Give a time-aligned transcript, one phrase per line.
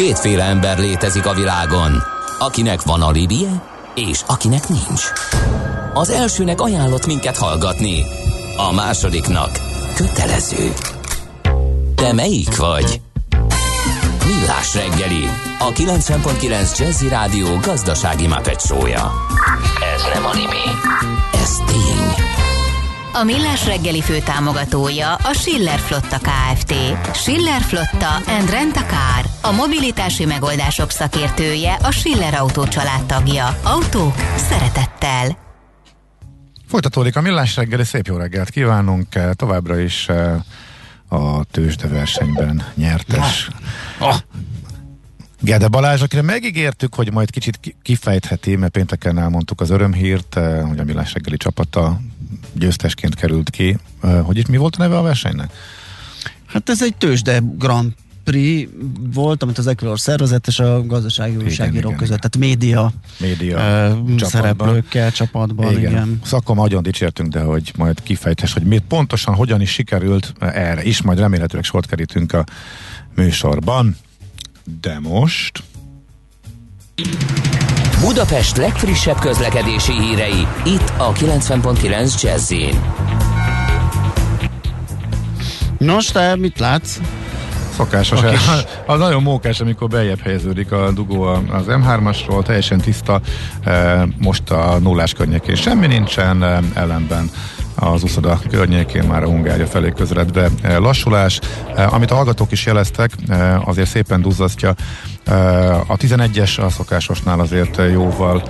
[0.00, 2.02] Kétféle ember létezik a világon,
[2.38, 3.62] akinek van alibije,
[3.94, 5.04] és akinek nincs.
[5.94, 8.04] Az elsőnek ajánlott minket hallgatni,
[8.56, 9.50] a másodiknak
[9.94, 10.72] kötelező.
[11.94, 13.00] Te melyik vagy?
[14.26, 15.28] Millás reggeli,
[15.58, 19.12] a 90.9 Jazzy Rádió gazdasági mapetsója.
[19.94, 20.66] Ez nem animi,
[21.32, 22.26] ez tény.
[23.12, 26.74] A Millás reggeli fő támogatója a Schiller Flotta KFT.
[27.14, 29.29] Schiller Flotta and Rent a Car.
[29.42, 32.64] A mobilitási megoldások szakértője a Schiller Autó
[33.06, 33.58] tagja.
[33.62, 35.38] Autók szeretettel.
[36.66, 40.40] Folytatódik a Millás reggeli, szép jó reggelt kívánunk, továbbra is eh,
[41.08, 43.48] a tőzsde versenyben nyertes.
[44.00, 44.16] Oh.
[45.40, 50.78] Gede Balázs, akire megígértük, hogy majd kicsit kifejtheti, mert pénteken elmondtuk az örömhírt, eh, hogy
[50.78, 52.00] a Millás reggeli csapata
[52.52, 53.78] győztesként került ki.
[54.00, 55.52] Hogy itt mi volt a neve a versenynek?
[56.46, 57.92] Hát ez egy tőzsde Grand
[58.30, 58.70] Prix
[59.12, 62.30] volt, amit az Equilor szervezett, és a gazdasági újságírók között, igen.
[62.30, 63.56] tehát média, média
[63.96, 65.72] uh, szereplőkkel csapatban.
[65.72, 65.90] Igen.
[65.90, 66.20] igen.
[66.24, 71.02] Szakon nagyon dicsértünk, de hogy majd kifejtes, hogy miért pontosan hogyan is sikerült erre is,
[71.02, 72.44] majd remélhetőleg sort kerítünk a
[73.14, 73.96] műsorban.
[74.80, 75.62] De most...
[78.00, 82.52] Budapest legfrissebb közlekedési hírei, itt a 90.9 jazz
[85.78, 86.98] Nos, te mit látsz?
[87.80, 88.18] Szokásos.
[88.18, 88.34] Okay.
[88.86, 93.20] Az nagyon mókás, amikor beljebb helyeződik a dugó az M3-asról, teljesen tiszta,
[93.64, 97.30] e, most a nullás környékén semmi nincsen, e, ellenben
[97.74, 101.40] az uszoda környékén már a Hungária felé közeledve e, lassulás.
[101.76, 103.10] Amit a hallgatók is jeleztek,
[103.64, 104.74] azért szépen duzzasztja
[105.86, 108.42] a 11-es a szokásosnál azért jóval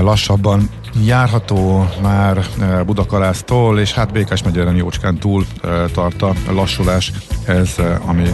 [0.00, 0.68] lassabban
[1.04, 2.46] járható már
[2.86, 5.46] Budakalásztól, és hát Békás megyeren jócskán túl
[5.92, 7.12] tart a lassulás,
[7.46, 7.74] ez
[8.06, 8.28] ami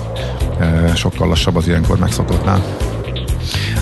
[0.94, 2.62] sokkal lassabb az ilyenkor megszokottnál.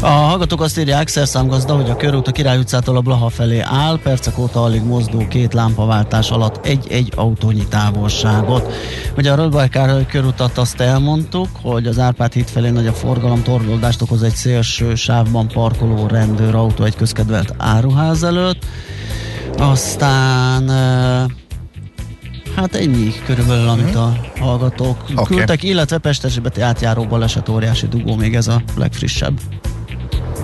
[0.02, 3.98] A hallgatók azt írják, szerszámgazda, hogy a körút a Király utcától a Blaha felé áll,
[4.02, 8.72] percek óta alig mozdul két lámpaváltás alatt egy-egy autónyi távolságot.
[9.16, 13.42] Ugye a Rödbaj Károly körutat azt elmondtuk, hogy az Árpád híd felé nagy a forgalom,
[13.42, 18.64] torlódást okoz egy szélső sávban parkoló rendőrautó egy közkedvelt áruház előtt.
[19.58, 20.68] Aztán
[22.56, 25.24] Hát ennyi körülbelül, amit a hallgatók okay.
[25.24, 29.40] küldtek, illetve Pestesibeti átjáró baleset óriási dugó, még ez a legfrissebb.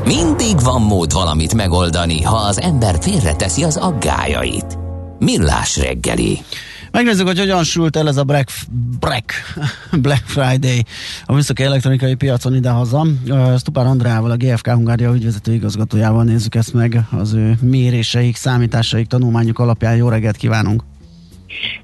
[0.06, 4.78] Mindig van mód valamit megoldani, ha az ember félreteszi az aggájait.
[5.18, 6.38] Millás reggeli.
[6.90, 8.50] Megnézzük, hogy hogyan sült el ez a Black,
[9.00, 9.32] Black,
[10.02, 10.84] Black Friday
[11.24, 13.06] a műszaki elektronikai piacon idehaza.
[13.58, 19.58] Stupár Andrával, a GFK Hungária ügyvezető igazgatójával nézzük ezt meg, az ő méréseik, számításaik, tanulmányok
[19.58, 19.96] alapján.
[19.96, 20.82] Jó reggelt kívánunk!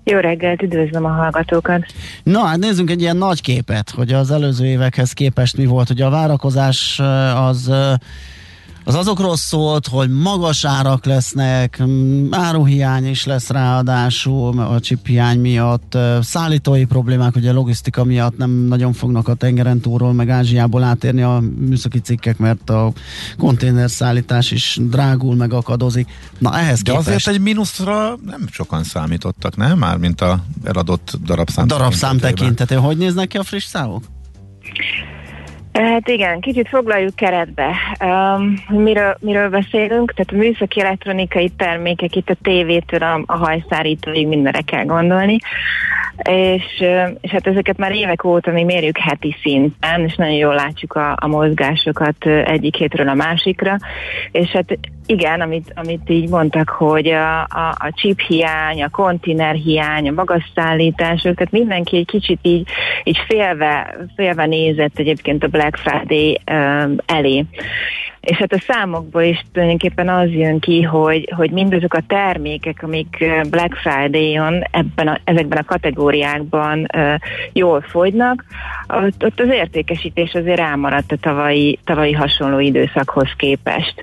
[0.04, 1.84] Jó reggelt, üdvözlöm a hallgatókat!
[2.22, 5.90] Na, hát nézzünk egy ilyen nagy képet, hogy az előző évekhez képest mi volt.
[5.90, 7.00] Ugye a várakozás
[7.34, 7.72] az
[8.84, 11.82] az azokról szólt, hogy magas árak lesznek,
[12.30, 19.28] áruhiány is lesz ráadásul a hiány miatt, szállítói problémák, ugye logisztika miatt nem nagyon fognak
[19.28, 22.92] a tengeren túlról, meg Ázsiából átérni a műszaki cikkek, mert a
[23.38, 26.08] konténerszállítás is drágul, meg akadozik.
[26.38, 27.08] Na ehhez De képest...
[27.08, 29.78] azért egy mínuszra nem sokan számítottak, nem?
[29.78, 32.84] Már mint a eladott darabszám Darabszám tekintetében.
[32.84, 34.04] Hogy néznek ki a friss számok?
[35.72, 37.74] Hát igen, kicsit foglaljuk keretbe.
[38.04, 40.12] Um, miről, miről beszélünk?
[40.12, 45.38] Tehát a műszaki elektronikai termékek, itt a tévétől a, a hajszárítóig mindenre kell gondolni.
[46.22, 46.84] És,
[47.20, 51.16] és hát ezeket már évek óta mi mérjük heti szinten, és nagyon jól látjuk a,
[51.20, 53.76] a mozgásokat egyik hétről a másikra,
[54.30, 59.54] és hát igen, amit, amit így mondtak, hogy a, a, a chip hiány, a konténer
[59.54, 62.68] hiány, a magas szállítások, tehát mindenki egy kicsit így,
[63.04, 67.46] így félve, félve nézett egyébként a Friday um, elé.
[68.22, 73.24] És hát a számokból is tulajdonképpen az jön ki, hogy, hogy mindazok a termékek, amik
[73.50, 77.14] Black Friday-on ebben a, ezekben a kategóriákban uh,
[77.52, 78.44] jól fogynak,
[78.88, 83.94] ott, ott az értékesítés azért elmaradt a tavalyi, tavalyi hasonló időszakhoz képest.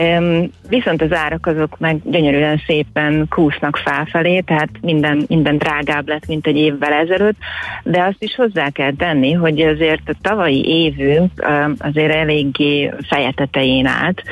[0.00, 6.26] Um, viszont az árak azok meg gyönyörűen szépen kúsznak felfelé, tehát minden, minden drágább lett,
[6.26, 7.36] mint egy évvel ezelőtt,
[7.82, 13.47] de azt is hozzá kell tenni, hogy azért a tavalyi évünk um, azért eléggé fejetet
[13.50, 14.22] tetején állt,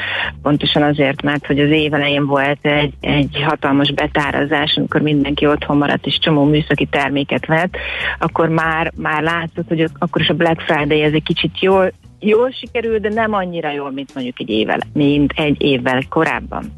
[0.42, 5.76] pontosan azért, mert hogy az év elején volt egy, egy hatalmas betárazás, amikor mindenki otthon
[5.76, 7.76] maradt és csomó műszaki terméket vett,
[8.18, 12.50] akkor már, már látszott, hogy akkor is a Black Friday ez egy kicsit jól, jól
[12.50, 16.72] sikerül, de nem annyira jól, mint mondjuk egy évvel, mint egy évvel korábban.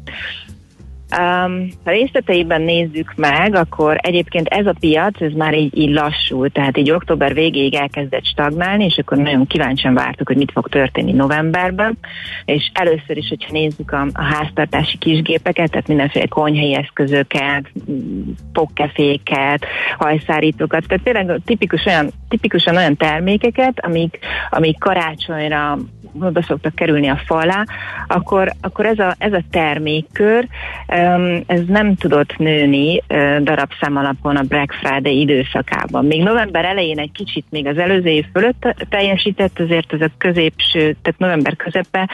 [1.17, 6.49] Um, ha részleteiben nézzük meg, akkor egyébként ez a piac, ez már így, így lassul,
[6.49, 11.11] tehát így október végéig elkezdett stagnálni, és akkor nagyon kíváncsian vártuk, hogy mit fog történni
[11.11, 11.97] novemberben,
[12.45, 17.71] és először is, hogyha nézzük a, a háztartási kisgépeket, tehát mindenféle konyhai eszközöket,
[18.53, 19.65] pokkeféket,
[19.97, 24.19] hajszárítókat, tehát tényleg tipikus olyan, tipikusan olyan termékeket, amik,
[24.49, 25.77] amik karácsonyra
[26.19, 27.65] oda szoktak kerülni a falá,
[28.07, 30.47] akkor, akkor ez, a, ez a termékkör,
[31.45, 33.01] ez nem tudott nőni
[33.41, 36.05] darabszám alapon a Black Friday időszakában.
[36.05, 40.79] Még november elején egy kicsit még az előző év fölött teljesített, azért ez a középső,
[40.79, 42.09] tehát november közepe,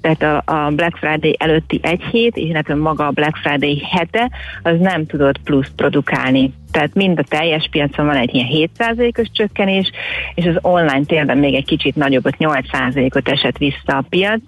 [0.00, 4.30] tehát a, a Black Friday előtti egy hét, illetve maga a Black Friday hete,
[4.62, 9.90] az nem tudott plusz produkálni tehát mind a teljes piacon van egy ilyen 7%-os csökkenés,
[10.34, 14.40] és az online térben még egy kicsit nagyobbot, 8%-ot esett vissza a piac,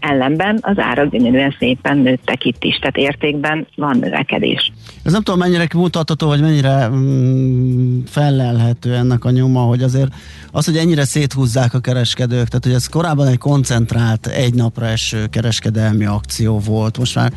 [0.00, 4.72] ellenben az árak gyönyörűen szépen nőttek itt is, tehát értékben van növekedés.
[5.02, 10.14] Ez nem tudom mennyire kimutatható, vagy mennyire mm, felelhető ennek a nyoma, hogy azért
[10.52, 15.26] az, hogy ennyire széthúzzák a kereskedők, tehát hogy ez korábban egy koncentrált, egy napra eső
[15.26, 17.32] kereskedelmi akció volt, most már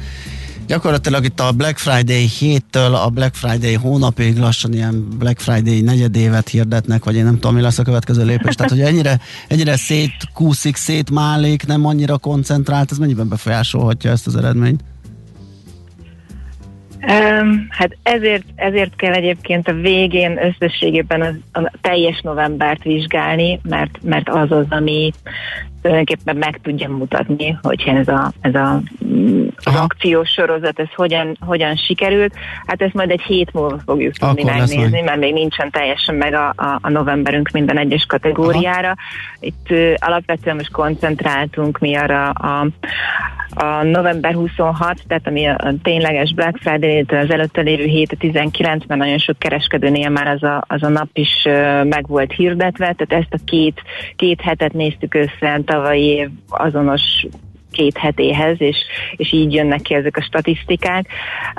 [0.67, 6.49] Gyakorlatilag itt a Black Friday héttől a Black Friday hónapig lassan ilyen Black Friday negyedévet
[6.49, 8.55] hirdetnek, vagy én nem tudom, mi lesz a következő lépés.
[8.55, 14.83] Tehát, hogy ennyire, ennyire szétkúszik, szétmálik, nem annyira koncentrált, ez mennyiben befolyásolhatja ezt az eredményt?
[17.07, 23.99] Um, hát ezért, ezért kell egyébként a végén összességében az, a teljes novembert vizsgálni, mert,
[24.01, 25.11] mert az az, ami
[25.81, 28.81] tulajdonképpen meg tudja mutatni, hogy ez a, ez a
[29.63, 32.33] az akciós sorozat, ez hogyan, hogyan sikerült.
[32.65, 36.33] Hát ezt majd egy hét múlva fogjuk tudni Akkor megnézni, mert még nincsen teljesen meg
[36.33, 38.87] a, a, a novemberünk minden egyes kategóriára.
[38.87, 38.95] Aha.
[39.39, 42.67] Itt uh, alapvetően most koncentráltunk mi arra a,
[43.53, 48.15] a november 26, tehát ami a, a tényleges Black Friday, az előtte lévő hét, a
[48.19, 52.31] 19, mert nagyon sok kereskedőnél már az a, az a nap is uh, meg volt
[52.31, 53.81] hirdetve, tehát ezt a két,
[54.15, 57.01] két hetet néztük össze tavalyi év azonos
[57.71, 58.77] két hetéhez, és,
[59.15, 61.07] és így jönnek ki ezek a statisztikák.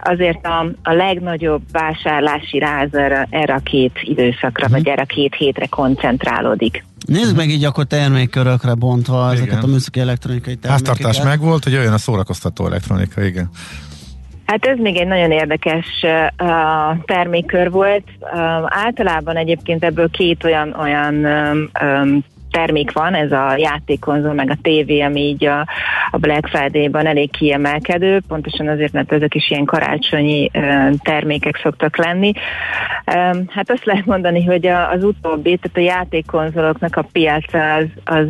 [0.03, 4.71] Azért a, a legnagyobb vásárlási ráz erre, erre a két időszakra, uh-huh.
[4.71, 6.85] vagy erre a két hétre koncentrálódik.
[7.07, 9.43] Nézzük meg így akkor termékkörökre bontva igen.
[9.43, 10.97] ezeket a műszaki elektronikai termékeket.
[10.97, 13.51] Háztartás meg volt, hogy jöjjön a szórakoztató elektronika, igen.
[14.47, 18.05] Hát ez még egy nagyon érdekes uh, termékkör volt.
[18.21, 21.15] Uh, általában egyébként ebből két olyan, olyan
[21.75, 25.67] um, termék van, ez a játékkonzol, meg a tévé, ami így a,
[26.11, 30.51] a Black Friday-ban elég kiemelkedő, pontosan azért, mert ezek is ilyen karácsonyi
[31.03, 32.33] termékek szoktak lenni.
[33.49, 38.27] Hát azt lehet mondani, hogy az utóbbi, tehát a játékkonzoloknak a piaca az, az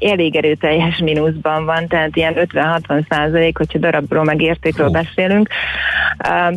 [0.00, 4.92] elég erőteljes mínuszban van, tehát ilyen 50-60 százalék, hogyha darabról meg értékről oh.
[4.92, 5.48] beszélünk.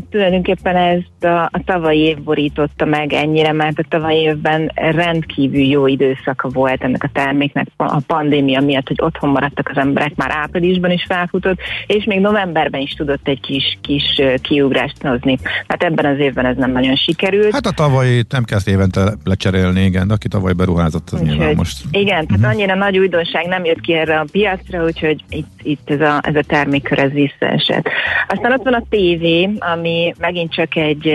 [0.10, 5.88] Tulajdonképpen ezt a, a tavalyi év borította meg ennyire, mert a tavalyi évben rendkívül jó
[5.88, 10.92] időszaka volt ennek a terméknek a pandémia miatt, hogy otthon maradtak az emberek, már áprilisban
[10.92, 15.38] is felfutott, és még novemberben is tudott egy kis, kis kiugrást hozni.
[15.68, 17.54] Hát ebben az évben ez nem nagyon sikerült.
[17.54, 21.56] Hát a tavalyi nem kezd évente lecserélni, igen, de aki tavaly beruházott, az úgyhogy, nyilván
[21.56, 21.84] most.
[21.92, 22.28] Igen, uh-huh.
[22.28, 22.50] tehát mhm.
[22.50, 26.36] annyira nagy újdonság nem jött ki erre a piacra, úgyhogy itt, itt ez, a, ez
[26.36, 27.90] a termékkör ez visszaesett.
[28.28, 31.08] Aztán ott van a tévé, ami megint csak egy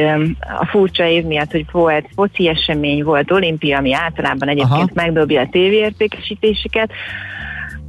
[0.59, 4.91] a furcsa év miatt, hogy volt foci esemény, volt olimpia, ami általában egyébként Aha.
[4.95, 6.91] megdobja a tévéértékesítéseket.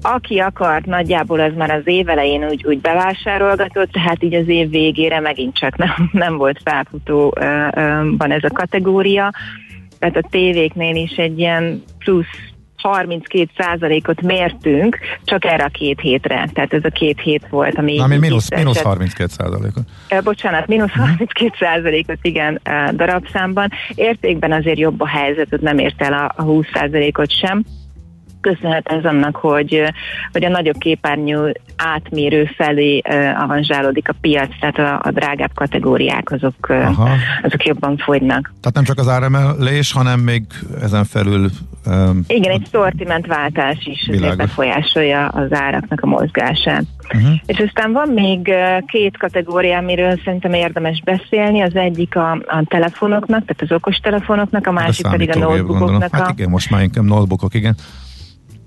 [0.01, 4.69] Aki akart, nagyjából az már az év elején úgy, úgy bevásárolgatott, tehát így az év
[4.69, 9.31] végére megint csak nem, nem volt felfutóban ez a kategória.
[9.99, 12.37] Tehát a tévéknél is egy ilyen plusz
[12.81, 16.49] 32 százalékot mértünk csak erre a két hétre.
[16.53, 17.99] Tehát ez a két hét volt, ami...
[17.99, 19.83] Ami mínusz, mínusz 32 százalékot.
[20.23, 22.61] Bocsánat, mínusz 32 százalékot, igen,
[22.95, 23.69] darabszámban.
[23.95, 27.63] Értékben azért jobb a helyzet, nem ért el a, a 20 százalékot sem
[28.41, 29.83] köszönhet ez annak, hogy,
[30.31, 33.01] hogy a nagyobb képernyő átmérő felé
[33.39, 36.99] avanzsálódik a piac, tehát a, a drágább kategóriák azok, uh,
[37.43, 38.53] azok jobban fogynak.
[38.61, 40.43] Tehát nem csak az áremelés, hanem még
[40.81, 41.49] ezen felül
[41.85, 46.83] um, Igen, egy szortimentváltás is befolyásolja az áraknak a mozgását.
[47.13, 47.31] Uh-huh.
[47.45, 48.53] És aztán van még
[48.85, 51.61] két kategória, amiről szerintem érdemes beszélni.
[51.61, 56.15] Az egyik a, a telefonoknak, tehát az okos telefonoknak, a másik a pedig a notebookoknak.
[56.15, 57.75] Hát igen, most már inkább notebookok, igen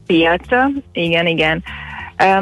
[0.06, 1.62] piaca, igen, igen.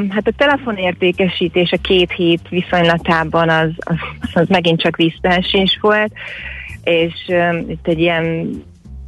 [0.08, 3.96] Hát a telefonértékesítés a két hét viszonylatában az, az,
[4.32, 6.12] az megint csak visszaesés volt,
[6.84, 8.50] és um, itt egy ilyen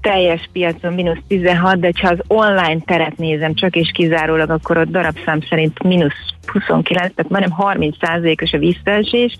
[0.01, 4.91] teljes piacon mínusz 16, de ha az online teret nézem csak és kizárólag, akkor ott
[4.91, 7.97] darabszám szerint mínusz 29, tehát majdnem 30
[8.43, 9.37] os a visszaesés,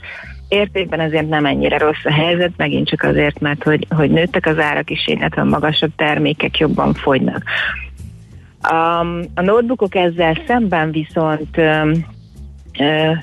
[0.53, 4.59] értékben azért nem ennyire rossz a helyzet, megint csak azért, mert hogy, hogy nőttek az
[4.59, 7.43] árak is, illetve magasabb termékek jobban fogynak.
[8.71, 12.05] Um, a notebookok ezzel szemben viszont um,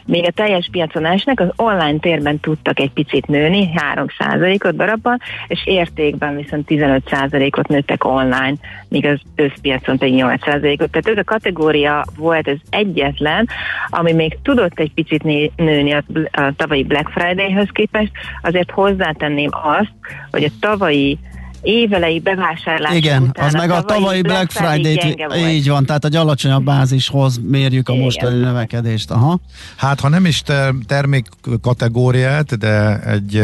[0.05, 5.62] még a teljes piacon esnek, az online térben tudtak egy picit nőni, 3%-ot darabban, és
[5.65, 8.53] értékben viszont 15%-ot nőttek online,
[8.89, 10.91] míg az összpiacon pedig 8%-ot.
[10.91, 13.48] Tehát ez a kategória volt ez egyetlen,
[13.89, 15.24] ami még tudott egy picit
[15.55, 19.93] nőni a, a tavalyi Black Friday-höz képest, azért hozzátenném azt,
[20.31, 21.17] hogy a tavalyi
[21.62, 26.63] évelei bevásárlás Igen, után az meg a tavalyi Black, Friday-t, így van, tehát egy alacsonyabb
[26.63, 28.04] bázishoz mérjük a Igen.
[28.04, 29.12] mostani növekedést.
[29.12, 29.39] Aha.
[29.75, 31.28] Hát, ha nem is ter- termék
[31.62, 33.44] kategóriát, de egy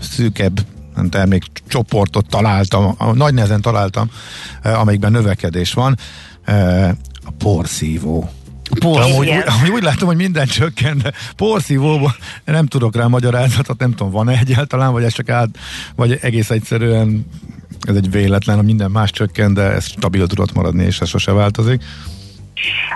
[0.00, 0.60] szűkebb
[1.10, 4.10] termékcsoportot találtam, nagy nehezen találtam,
[4.62, 5.98] amelyikben növekedés van,
[7.24, 8.28] a porszívó
[8.80, 9.16] Porszívó.
[9.16, 12.12] Amúgy, amúgy úgy látom, hogy minden csökken, de porszívóban
[12.44, 15.48] nem tudok rá magyarázatot, nem tudom, van-e egyáltalán, vagy ez csak át,
[15.96, 17.26] vagy egész egyszerűen
[17.88, 21.32] ez egy véletlen, hogy minden más csökken, de ez stabil tudott maradni, és ez sose
[21.32, 21.82] változik.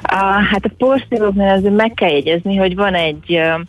[0.02, 0.16] A,
[0.50, 3.60] hát a porszívóknál azért meg kell jegyezni, hogy van egy uh,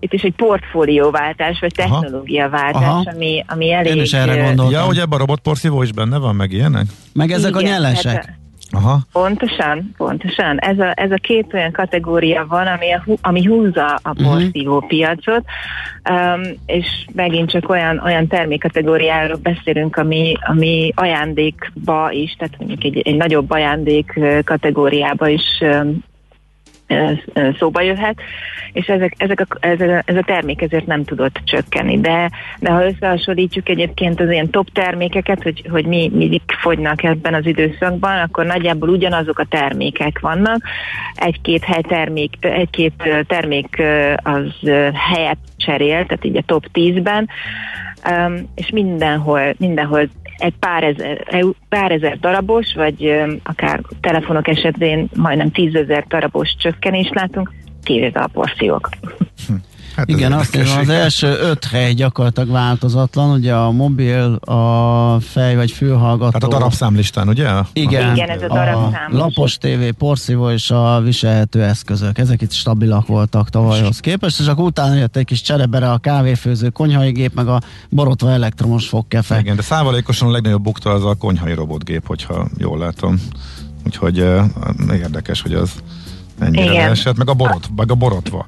[0.00, 3.96] itt is egy portfólióváltás, vagy technológiaváltás, ami, ami elég...
[3.96, 4.70] Én is erre gondoltam.
[4.70, 6.86] Ja, hogy ebben a robotporszívó is benne van, meg ilyenek?
[7.12, 8.14] Meg ezek Igen, a nyelesek.
[8.14, 8.37] Hát,
[8.70, 8.98] Aha.
[9.12, 10.58] Pontosan, pontosan.
[10.58, 14.24] Ez a, ez a két olyan kategória van, ami, a, ami húzza a mhm.
[14.24, 14.88] porszívó uh-huh.
[14.88, 15.44] piacot,
[16.10, 22.98] um, és megint csak olyan, olyan termékkategóriáról beszélünk, ami, ami ajándékba is, tehát mondjuk egy,
[22.98, 26.04] egy nagyobb ajándék kategóriába is um,
[27.58, 28.20] szóba jöhet,
[28.72, 32.00] és ezek, ezek a, ez, a, ez a termék ezért nem tudott csökkenni.
[32.00, 37.34] De, de ha összehasonlítjuk egyébként az ilyen top termékeket, hogy, hogy mi, mi fogynak ebben
[37.34, 40.62] az időszakban, akkor nagyjából ugyanazok a termékek vannak.
[41.14, 43.82] Egy-két hely termék, egy-két termék
[44.22, 47.28] az helyet cserél, tehát így a top 10-ben,
[48.10, 55.50] um, és mindenhol, mindenhol egy pár ezer, pár ezer darabos, vagy akár telefonok esetén majdnem
[55.50, 57.52] tízezer darabos csökkenést látunk,
[57.82, 58.88] kivéve a porciók.
[59.46, 59.54] Hm.
[59.98, 65.56] Hát Igen, azt mondom, az első öt hely gyakorlatilag változatlan, ugye a mobil, a fej
[65.56, 66.30] vagy fülhallgató.
[66.32, 67.50] Hát a darabszámlistán, ugye?
[67.72, 72.18] Igen, Igen ez a, a lapos tévé, porszívó és a viselhető eszközök.
[72.18, 76.68] Ezek itt stabilak voltak tavalyhoz képest, és akkor utána jött egy kis cserebere a kávéfőző
[76.68, 79.38] konyhai gép, meg a borotva elektromos fogkefe.
[79.38, 83.20] Igen, de szávalékosan a legnagyobb bukta az a konyhai robotgép, hogyha jól látom.
[83.86, 84.44] Úgyhogy uh,
[84.92, 85.72] érdekes, hogy az
[86.40, 86.74] ennyire Igen.
[86.74, 88.46] leesett, meg a, borot, meg a borotva.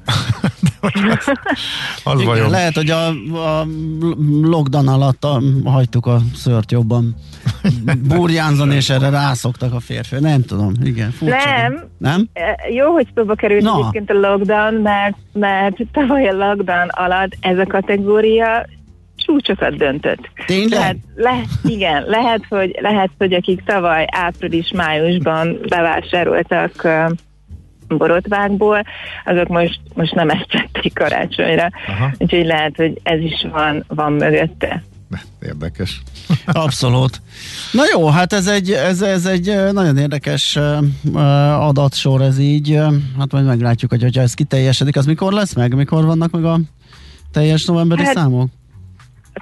[0.79, 0.91] az,
[2.13, 3.07] az Igen, lehet, hogy a,
[3.59, 3.67] a
[4.41, 7.15] lockdown alatt a, hagytuk a szört jobban
[8.07, 10.15] burjánzani, és erre rászoktak a férfi.
[10.19, 11.11] Nem tudom, igen.
[11.11, 11.83] Furcsa, nem.
[11.97, 12.27] Nem?
[12.33, 13.79] E, jó, hogy szóba került no.
[13.79, 18.65] egyébként a lockdown, mert, mert tavaly a lockdown alatt ez a kategória
[19.15, 20.29] csúcsokat döntött.
[20.45, 20.79] Tényleg?
[20.79, 26.87] Lehet, le, igen, lehet hogy, lehet, hogy akik tavaly április-májusban bevásároltak
[27.97, 28.83] borotvákból,
[29.25, 31.69] azok most, most nem ezt tették karácsonyra.
[31.87, 32.11] Aha.
[32.17, 34.83] Úgyhogy lehet, hogy ez is van, van mögötte.
[35.45, 36.01] Érdekes.
[36.45, 37.21] Abszolút.
[37.71, 40.59] Na jó, hát ez egy, ez, ez egy nagyon érdekes
[41.59, 42.79] adatsor ez így.
[43.17, 45.75] Hát majd meglátjuk, hogy ha ez kiteljesedik, az mikor lesz meg?
[45.75, 46.59] Mikor vannak meg a
[47.31, 48.49] teljes novemberi hát, számok?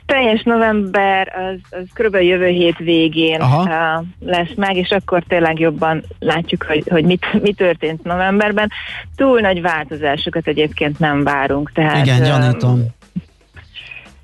[0.05, 2.15] Teljes november az, az kb.
[2.15, 4.03] jövő hét végén Aha.
[4.19, 8.69] lesz meg, és akkor tényleg jobban látjuk, hogy, hogy mit, mi történt novemberben.
[9.15, 11.71] Túl nagy változásokat egyébként nem várunk.
[11.71, 12.85] Tehát, Igen, gyanítom.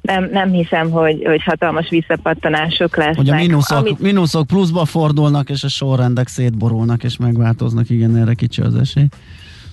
[0.01, 3.15] Nem, nem hiszem, hogy, hogy hatalmas visszapattanások lesznek.
[3.15, 3.99] Hogy a mínuszok, amit...
[3.99, 7.89] mínuszok pluszba fordulnak, és a sorrendek szétborulnak, és megváltoznak.
[7.89, 9.07] Igen, erre kicsi az esély.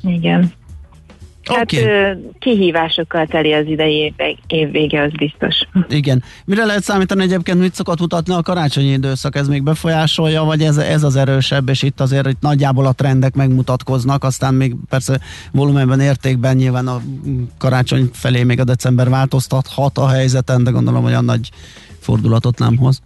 [0.03, 0.53] Igen.
[1.45, 1.85] Hát okay.
[2.39, 4.15] kihívásokkal teli az idei
[4.47, 5.55] év vége, az biztos.
[5.89, 6.23] Igen.
[6.45, 9.37] Mire lehet számítani egyébként, mit szokott mutatni a karácsonyi időszak?
[9.37, 13.35] Ez még befolyásolja, vagy ez, ez az erősebb, és itt azért itt nagyjából a trendek
[13.35, 15.21] megmutatkoznak, aztán még persze
[15.53, 17.01] volumenben, értékben nyilván a
[17.59, 21.51] karácsony felé még a december változtathat a helyzeten, de gondolom, hogy a nagy
[21.99, 23.03] fordulatot nem hoz.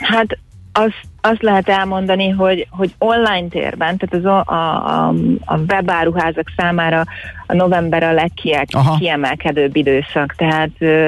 [0.00, 0.38] Hát
[0.76, 5.08] azt, azt lehet elmondani, hogy, hogy online térben, tehát az a, a,
[5.44, 7.04] a webáruházak számára
[7.46, 11.06] a november a legkiemelkedőbb időszak, tehát uh,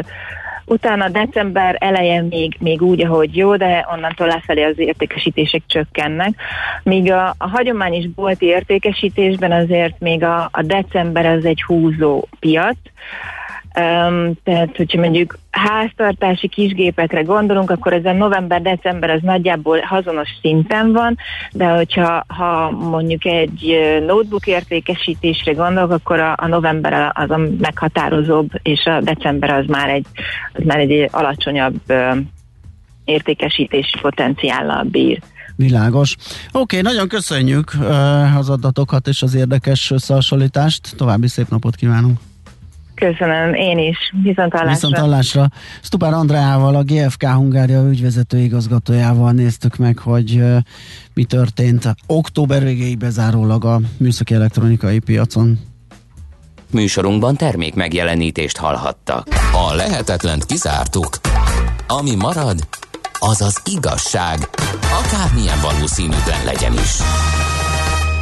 [0.67, 6.35] utána december elején még, még úgy, ahogy jó, de onnantól lefelé az értékesítések csökkennek.
[6.83, 12.77] Míg a, a hagyományos bolti értékesítésben azért még a, a december az egy húzó piac,
[13.81, 20.93] Um, tehát, hogyha mondjuk háztartási kisgépekre gondolunk, akkor ez a november-december az nagyjából hazonos szinten
[20.93, 21.17] van,
[21.53, 28.51] de hogyha ha mondjuk egy notebook értékesítésre gondolok, akkor a, a november az a meghatározóbb,
[28.63, 30.07] és a december az már egy,
[30.53, 31.81] az már egy alacsonyabb
[33.05, 35.23] értékesítési potenciállal bír.
[35.57, 36.17] Világos.
[36.53, 37.73] Oké, okay, nagyon köszönjük
[38.39, 40.97] az adatokat és az érdekes összehasonlítást.
[40.97, 42.19] További szép napot kívánunk!
[42.97, 43.97] Köszönöm, én is.
[44.23, 44.73] Viszont hallásra.
[44.73, 45.49] Viszont hallásra.
[45.83, 50.57] Stupár Andreával, a GFK Hungária ügyvezető igazgatójával néztük meg, hogy uh,
[51.15, 55.59] mi történt október végéig bezárólag a műszaki elektronikai piacon.
[56.71, 59.27] Műsorunkban termék megjelenítést hallhattak.
[59.53, 61.09] A lehetetlent kizártuk.
[61.87, 62.59] Ami marad,
[63.19, 64.39] az az igazság,
[65.05, 66.97] akármilyen valószínűtlen legyen is.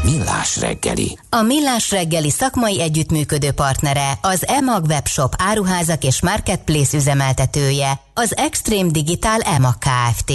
[0.04, 1.18] Millás reggeli.
[1.30, 8.90] A Millás reggeli szakmai együttműködő partnere, az EMAG webshop áruházak és marketplace üzemeltetője, az Extreme
[8.90, 10.32] Digital EMAG Kft.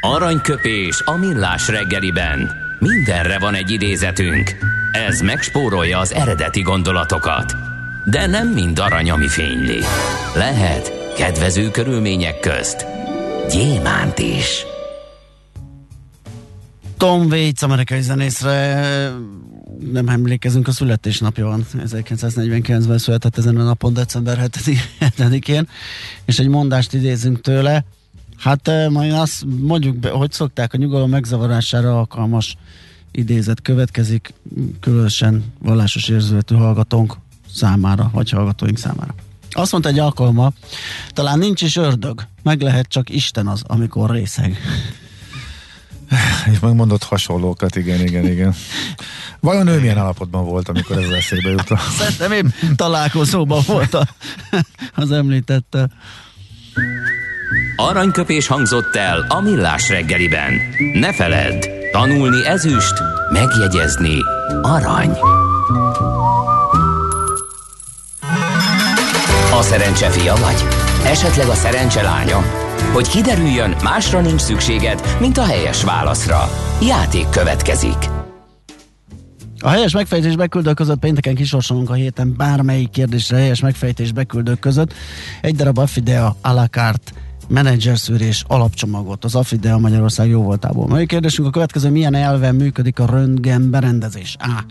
[0.00, 2.50] Aranyköpés a Millás reggeliben.
[2.78, 4.54] Mindenre van egy idézetünk.
[5.08, 7.54] Ez megspórolja az eredeti gondolatokat.
[8.04, 9.80] De nem mind arany, ami fényli.
[10.34, 12.86] Lehet kedvező körülmények közt
[13.50, 14.66] gyémánt is.
[16.96, 18.82] Tom Waits, amerikai zenészre
[19.92, 21.66] nem emlékezünk, a születésnapja van.
[21.72, 24.50] 1949-ben született ezen a napon, december
[25.00, 25.68] 7-én,
[26.24, 27.84] és egy mondást idézünk tőle.
[28.36, 32.56] Hát majd azt mondjuk, be, hogy szokták, a nyugalom megzavarására alkalmas
[33.10, 34.34] idézet következik,
[34.80, 37.16] különösen vallásos érzületű hallgatónk
[37.54, 39.14] számára, vagy hallgatóink számára.
[39.50, 40.52] Azt mondta egy alkalma,
[41.08, 44.56] talán nincs is ördög, meg lehet csak Isten az, amikor részeg.
[46.52, 48.54] És megmondott hasonlókat, igen, igen, igen.
[49.40, 51.78] Vajon ő milyen állapotban volt, amikor ez eszébe jutott?
[51.98, 52.46] Szerintem épp
[52.76, 54.06] találkozóban volt a,
[55.02, 55.88] az említette.
[57.76, 60.60] Aranyköpés hangzott el a millás reggeliben.
[60.92, 62.94] Ne feledd, tanulni ezüst,
[63.32, 64.18] megjegyezni
[64.62, 65.10] arany.
[69.52, 70.64] A szerencse fia vagy?
[71.04, 72.65] Esetleg a szerencse lánya?
[72.96, 76.48] Hogy kiderüljön, másra nincs szükséged, mint a helyes válaszra.
[76.82, 77.96] Játék következik.
[79.58, 84.92] A helyes megfejtés beküldők között pénteken kisorsolunk a héten bármelyik kérdésre helyes megfejtés beküldők között.
[85.40, 87.12] Egy darab Affidea a la carte
[87.48, 90.86] menedzserszűrés alapcsomagot az Affidea Magyarország jó voltából.
[90.86, 94.36] Mai kérdésünk a következő, milyen elven működik a röntgen berendezés?
[94.38, 94.64] A.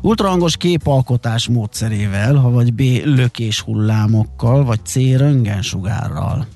[0.00, 2.80] Ultrahangos képalkotás módszerével, vagy B.
[3.04, 4.94] lökés hullámokkal, vagy C.
[4.94, 6.46] röntgensugárral.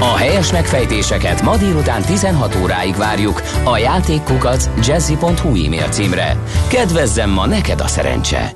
[0.00, 6.36] A helyes megfejtéseket ma délután 16 óráig várjuk a játékkukac jazzy.hu e-mail címre.
[6.68, 8.52] Kedvezzem ma neked a szerencse!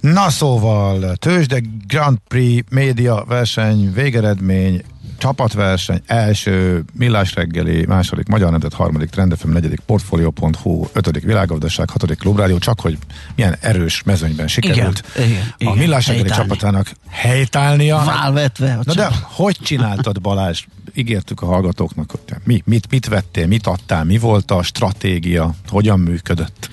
[0.00, 4.82] Na szóval, tőzsde Grand Prix média verseny, végeredmény,
[5.18, 12.58] csapatverseny, első, millás reggeli, második, magyar nemzet, harmadik, trendefem, negyedik, portfolio.hu, ötödik világgazdaság, hatodik klubrádió,
[12.58, 12.98] csak hogy
[13.34, 16.50] milyen erős mezőnyben sikerült igen, igen, a igen, millás reggeli helytállni.
[16.50, 18.02] csapatának helytállnia.
[18.04, 18.78] Válvetve.
[18.82, 20.64] Na de hogy csináltad Balázs?
[20.94, 26.00] Ígértük a hallgatóknak, hogy mi, mit, mit vettél, mit adtál, mi volt a stratégia, hogyan
[26.00, 26.70] működött?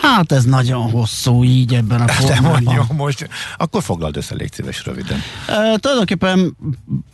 [0.00, 2.52] Hát ez nagyon hosszú így ebben a formában.
[2.52, 5.18] De mondjuk most, akkor foglald össze, légy szíves röviden.
[5.48, 6.56] E, tulajdonképpen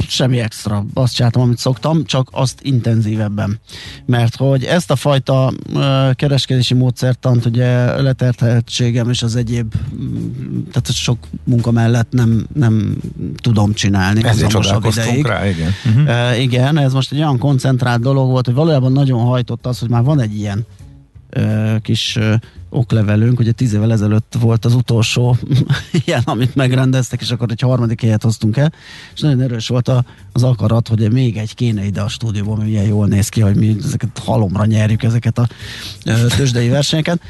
[0.09, 0.85] semmi extra.
[0.95, 3.61] Azt csináltam, amit szoktam, csak azt intenzívebben.
[4.07, 9.75] Mert hogy ezt a fajta e, kereskedési módszertant, ugye leterthetségem és az egyéb,
[10.73, 12.97] tehát sok munka mellett nem, nem
[13.37, 14.25] tudom csinálni.
[14.25, 15.71] Ezért csodálkoztunk rá, igen.
[15.85, 16.09] Uh-huh.
[16.09, 19.89] E, igen, ez most egy olyan koncentrált dolog volt, hogy valójában nagyon hajtott az, hogy
[19.89, 20.67] már van egy ilyen
[21.83, 22.19] kis
[22.71, 25.37] oklevelünk, ugye tíz évvel ezelőtt volt az utolsó
[26.05, 28.73] ilyen, amit megrendeztek, és akkor egy harmadik helyet hoztunk el,
[29.15, 32.85] és nagyon erős volt a, az akarat, hogy még egy kéne ide a stúdióban, milyen
[32.85, 35.49] jól néz ki, hogy mi ezeket halomra nyerjük ezeket a
[36.37, 37.21] tőzsdei versenyeket.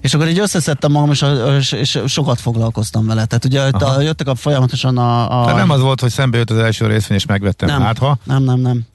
[0.00, 1.24] És akkor így összeszedtem magam, és,
[1.58, 3.24] és, és sokat foglalkoztam vele.
[3.24, 5.40] Tehát ugye a, jöttek a folyamatosan a...
[5.40, 5.44] a...
[5.44, 8.18] Tehát nem az volt, hogy szembe jött az első részvény, és megvettem nem, hát ha?
[8.24, 8.86] Nem, nem, nem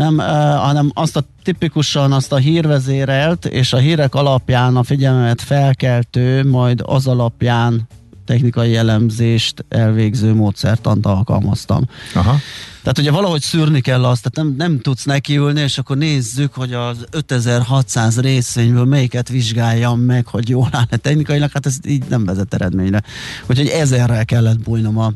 [0.00, 0.18] nem,
[0.58, 6.82] hanem azt a tipikusan azt a hírvezérelt, és a hírek alapján a figyelmet felkeltő, majd
[6.84, 7.88] az alapján
[8.26, 11.84] technikai elemzést elvégző módszertant alkalmaztam.
[12.14, 12.36] Aha.
[12.82, 16.72] Tehát ugye valahogy szűrni kell azt, tehát nem, nem tudsz nekiülni, és akkor nézzük, hogy
[16.72, 22.54] az 5600 részvényből melyiket vizsgáljam meg, hogy jól áll technikailag, hát ez így nem vezet
[22.54, 23.02] eredményre.
[23.46, 25.12] Úgyhogy ezerrel kellett bújnom a,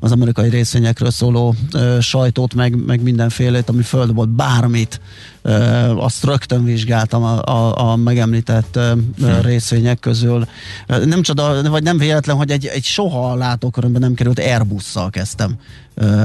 [0.00, 5.00] az amerikai részvényekről szóló ö, sajtót, meg, meg mindenfélét, ami föld volt, bármit,
[5.42, 5.52] ö,
[5.96, 9.40] azt rögtön vizsgáltam a, a, a megemlített ö, hmm.
[9.40, 10.48] részvények közül.
[10.86, 15.58] Nem csoda, vagy nem véletlen, hogy egy, egy soha látókörömben nem került Airbusszal kezdtem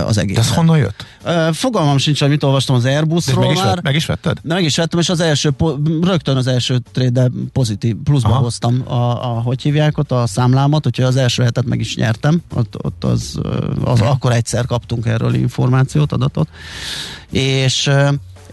[0.05, 0.37] az egész.
[0.37, 1.05] ez honnan jött?
[1.51, 4.37] Fogalmam sincs, hogy mit olvastam az Airbusról meg is, vett, meg is vetted?
[4.43, 5.49] De meg is vettem, és az első,
[6.01, 8.39] rögtön az első trade pozitív, pluszba Aha.
[8.39, 12.41] hoztam a, a, hogy hívják ott, a számlámat, úgyhogy az első hetet meg is nyertem,
[12.53, 13.39] ott, ott az,
[13.83, 16.47] az akkor egyszer kaptunk erről információt, adatot,
[17.29, 17.89] és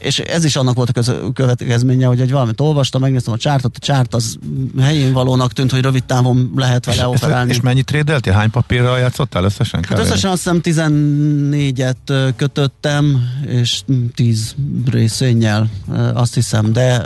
[0.01, 3.79] és ez is annak volt a következménye, hogy egy valamit olvastam, megnéztem a csártot, a
[3.79, 4.39] csárt az
[4.81, 7.51] helyén valónak tűnt, hogy rövid távon lehet vele és, operálni.
[7.51, 8.33] És mennyit trédeltél?
[8.33, 9.85] Hány papírral játszottál összesen?
[9.89, 13.81] Hát összesen azt hiszem 14-et kötöttem, és
[14.15, 14.55] 10
[14.91, 15.71] részvényel,
[16.15, 17.03] azt hiszem, de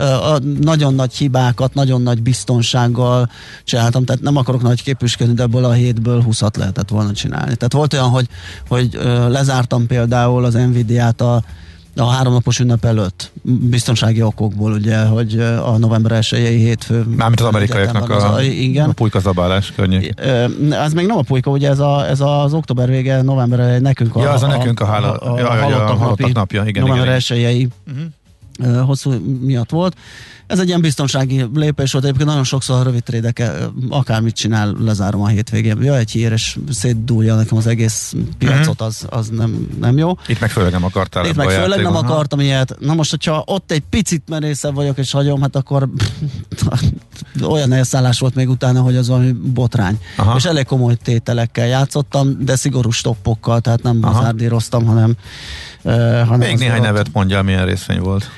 [0.60, 3.30] nagyon nagy hibákat, nagyon nagy biztonsággal
[3.64, 7.56] csináltam, tehát nem akarok nagy képüsködni, de ebből a hétből 20-at lehetett volna csinálni.
[7.56, 8.28] Tehát volt olyan, hogy,
[8.68, 11.44] hogy lezártam például az Nvidia-t a
[11.96, 17.04] a háromnapos ünnep előtt, biztonsági okokból, ugye, hogy a november 1 hétfő.
[17.16, 18.88] Mármint az amerikaiaknak a, a, igen.
[18.88, 20.14] a pulyka zabálás környék.
[20.70, 24.22] Ez még nem a pulyka, ugye ez, a, ez az október vége, november nekünk a,
[24.22, 26.64] ja, az a, a nekünk a, hála, a, a, ja, ja, a, a halottak napja,
[26.66, 28.04] igen, november 1 uh-huh.
[28.84, 29.96] Hosszú miatt volt.
[30.46, 33.42] Ez egy ilyen biztonsági lépés volt, egyébként nagyon sokszor rövid trédek
[33.88, 35.82] akármit csinál, lezárom a hétvégén.
[35.82, 38.84] Ja, egy hír, és szétdúlja nekem az egész piacot, mhm.
[38.84, 40.18] az, az nem, nem jó.
[40.26, 41.26] Itt meg főleg nem akartál.
[41.26, 42.76] Itt meg főleg nem akartam ilyet.
[42.80, 45.88] Na most, hogyha ott egy picit merészebb vagyok, és hagyom, hát akkor
[47.42, 49.98] olyan elszállás volt még utána, hogy az valami botrány.
[50.16, 50.36] Aha.
[50.36, 55.14] És elég komoly tételekkel játszottam, de szigorú stoppokkal, tehát nem hazárdíroztam, hanem,
[55.82, 55.92] uh,
[56.26, 56.90] hanem Még néhány volt.
[56.90, 58.30] nevet mondja, milyen részvény volt.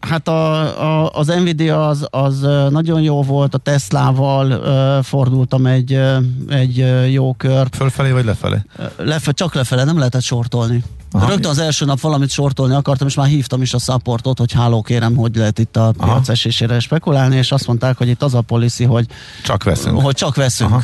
[0.00, 0.60] Hát a,
[1.02, 6.00] a, az Nvidia az, az nagyon jó volt, a Teslával uh, fordultam egy,
[6.48, 7.76] egy jó kört.
[7.76, 8.56] Fölfelé vagy lefelé?
[8.96, 10.82] Lefe, csak lefelé, nem lehetett sortolni.
[11.12, 11.28] Aha.
[11.28, 14.82] Rögtön az első nap valamit sortolni akartam, és már hívtam is a supportot, hogy háló
[14.82, 16.12] kérem, hogy lehet itt a Aha.
[16.12, 19.06] piac esésére spekulálni, és azt mondták, hogy itt az a policy, hogy
[19.44, 20.00] csak veszünk.
[20.00, 20.70] Hogy csak veszünk.
[20.70, 20.82] Aha.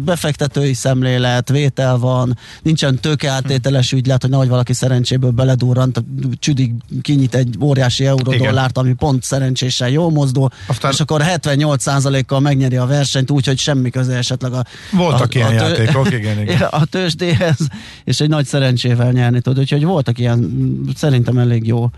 [0.00, 6.04] Befektetői szemlélet, vétel van, nincsen tőkeáttételes ügylet, hogy nehogy valaki szerencséből beledurrant,
[6.38, 10.92] csüdig kinyit egy óriási eurodollárt, ami pont szerencsésen jól mozdul, Aztán...
[10.92, 15.46] és akkor 78%-kal megnyeri a versenyt úgy, hogy semmi köze esetleg a, Voltak a, ilyen
[15.46, 15.56] a, tő...
[15.56, 16.60] játékok, igen, igen.
[16.80, 17.56] a tőzsdéhez,
[18.04, 20.50] és egy nagy szerencsével nyerni tud tudod, úgyhogy voltak ilyen
[20.94, 21.90] szerintem elég jó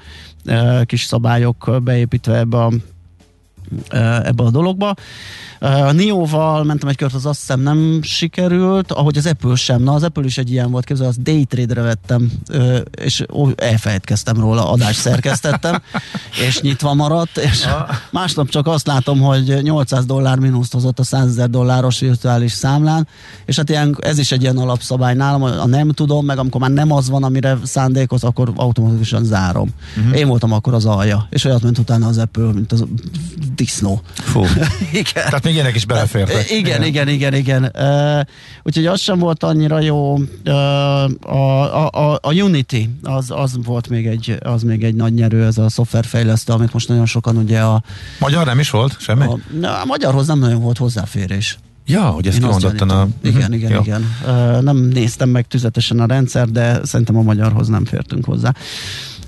[0.85, 2.73] kis szabályok beépítve ebbe a,
[4.22, 4.94] ebbe a dologba.
[5.59, 9.83] A Nio-val mentem egy kört, az azt hiszem nem sikerült, ahogy az Apple sem.
[9.83, 12.33] Na, az Apple is egy ilyen volt, képzel, az Daytrade-re vettem,
[12.90, 13.24] és
[13.57, 15.83] elfelejtkeztem róla, adást szerkesztettem,
[16.46, 17.66] és nyitva maradt, és
[18.11, 23.09] másnap csak azt látom, hogy 800 dollár mínuszt hozott a 100 ezer dolláros virtuális számlán,
[23.44, 26.70] és hát ilyen, ez is egy ilyen alapszabály nálam, a nem tudom, meg amikor már
[26.70, 29.68] nem az van, amire szándékoz, akkor automatikusan zárom.
[29.96, 30.18] Uh-huh.
[30.18, 32.85] Én voltam akkor az alja, és olyat ment utána az Apple, mint az
[33.57, 34.01] disznó.
[34.12, 34.45] Fú.
[34.92, 35.12] Igen.
[35.12, 36.51] Tehát még ilyenek is belefértek.
[36.51, 37.71] Igen, igen, igen, igen.
[37.75, 38.21] Uh,
[38.62, 40.14] úgyhogy az sem volt annyira jó.
[40.14, 40.55] Uh,
[41.21, 45.59] a, a, a Unity, az, az volt még egy, az még egy nagy nyerő, ez
[45.59, 47.83] a szoftverfejlesztő, amit most nagyon sokan ugye a...
[48.19, 49.25] Magyar nem is volt semmi?
[49.25, 51.59] A, na, a magyarhoz nem nagyon volt hozzáférés.
[51.87, 53.09] Ja, hogy ezt kimondottan a...
[53.23, 53.55] Igen, uh-huh.
[53.55, 53.81] igen, Jó.
[53.81, 54.05] igen.
[54.64, 58.55] Nem néztem meg tüzetesen a rendszer, de szerintem a magyarhoz nem fértünk hozzá.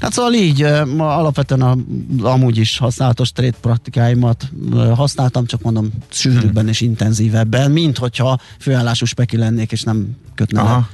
[0.01, 1.77] Hát szóval így, ma alapvetően a,
[2.21, 4.51] amúgy is használatos trade praktikáimat
[4.95, 6.69] használtam, csak mondom sűrűbben hmm.
[6.69, 10.89] és intenzívebben, mint hogyha főállású speki lennék, és nem kötne Aha.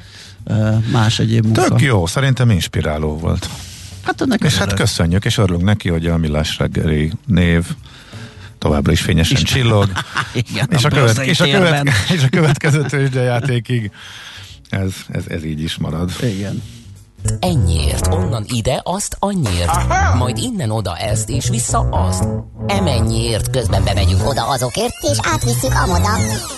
[0.45, 1.63] le más egyéb munka.
[1.63, 3.49] Tök jó, szerintem inspiráló volt.
[4.03, 7.65] Hát ennek és hát köszönjük, és örülünk neki, hogy a Millás reggeli név
[8.59, 9.53] továbbra is fényesen Isten.
[9.53, 9.91] csillog.
[10.49, 13.91] Igen, és, a, a követ, és, a követ, és a következő tőzsdejátékig
[14.69, 16.11] ez, ez, ez így is marad.
[16.23, 16.63] Igen.
[17.41, 19.69] Ennyiért, onnan ide, azt annyiért.
[19.69, 20.17] Aha!
[20.17, 22.25] Majd innen oda ezt, és vissza azt.
[22.67, 26.11] Emennyiért, közben bemegyünk oda azokért, és átvisszük amoda.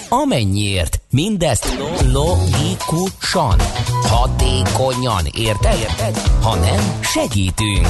[0.09, 1.77] Amennyiért, mindezt
[2.13, 3.61] logikusan,
[4.03, 5.79] hatékonyan, érted?
[5.79, 6.19] érted?
[6.43, 7.87] Ha nem, segítünk.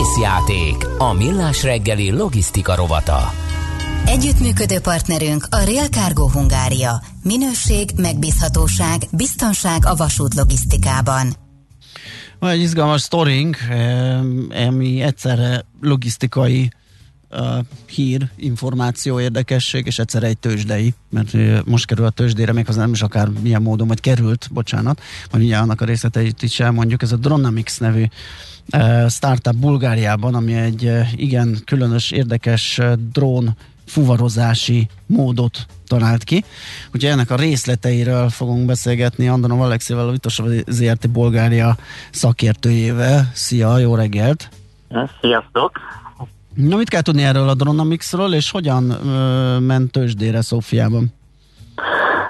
[0.00, 3.32] Észjáték, a millás reggeli logisztika rovata.
[4.06, 7.02] Együttműködő partnerünk a Real Cargo Hungária.
[7.22, 11.46] Minőség, megbízhatóság, biztonság a vasút logisztikában.
[12.38, 13.56] Van egy izgalmas sztorink,
[14.66, 16.70] ami egyszerre logisztikai
[17.30, 17.38] uh,
[17.86, 22.76] hír, információ, érdekesség, és egyszer egy tőzsdei, mert uh, most kerül a tőzsdére, még az
[22.76, 27.02] nem is akár milyen módon, vagy került, bocsánat, majd ugye annak a részleteit is elmondjuk,
[27.02, 28.04] ez a Dronamics nevű
[29.08, 32.80] startup Bulgáriában, ami egy igen különös, érdekes
[33.12, 36.44] drón fuvarozási módot talált ki.
[36.94, 41.76] Ugye ennek a részleteiről fogunk beszélgetni Andanov Alexivel, a Vitos ZRT Bulgária
[42.10, 43.30] szakértőjével.
[43.32, 44.48] Szia, jó reggelt!
[45.20, 45.70] Sziasztok!
[46.54, 51.14] Na, mit kell tudni erről a Dronamixről, és hogyan ö, ment tőzsdére Szófiában?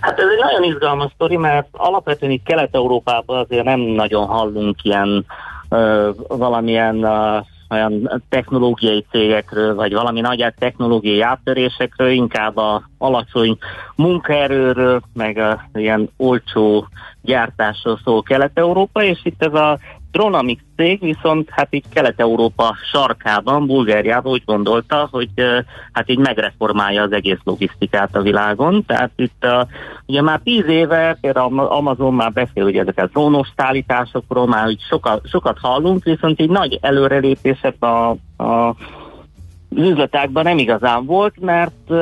[0.00, 5.26] Hát ez egy nagyon izgalmas sztori, mert alapvetően itt Kelet-Európában azért nem nagyon hallunk ilyen
[5.68, 7.38] ö, valamilyen ö,
[7.70, 13.58] olyan technológiai cégekről, vagy valami nagy technológiai áttörésekről, inkább a alacsony
[13.96, 16.88] munkaerőről, meg a ilyen olcsó
[17.22, 19.78] gyártásról szól Kelet-Európa, és itt ez a
[20.12, 25.28] Dronamix cég viszont hát így Kelet-Európa sarkában, Bulgáriában úgy gondolta, hogy
[25.92, 28.84] hát így megreformálja az egész logisztikát a világon.
[28.86, 29.46] Tehát itt
[30.06, 35.28] ugye már tíz éve például Amazon már beszél ugye ezeket drónos szállításokról, már úgy sokat,
[35.28, 38.74] sokat hallunk, viszont így nagy előrelépések a, a
[39.70, 41.92] az üzletákban nem igazán volt, mert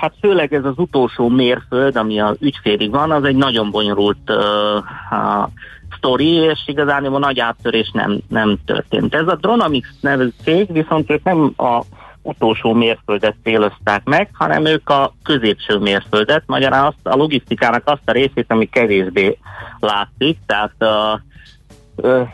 [0.00, 5.48] hát főleg ez az utolsó mérföld, ami a ügyfélig van, az egy nagyon bonyolult uh,
[5.98, 9.14] sztori, és igazán a nagy áttörés nem, nem történt.
[9.14, 11.82] Ez a Dronamix nevű cég, viszont ők nem a
[12.22, 18.12] utolsó mérföldet célozták meg, hanem ők a középső mérföldet, magyarán azt, a logisztikának azt a
[18.12, 19.38] részét, ami kevésbé
[19.80, 21.22] látszik, tehát, a,